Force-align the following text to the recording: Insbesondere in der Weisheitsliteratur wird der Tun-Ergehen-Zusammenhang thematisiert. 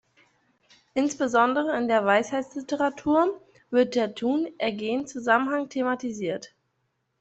Insbesondere 0.95 1.77
in 1.77 1.87
der 1.87 2.03
Weisheitsliteratur 2.03 3.39
wird 3.69 3.93
der 3.93 4.15
Tun-Ergehen-Zusammenhang 4.15 5.69
thematisiert. 5.69 6.55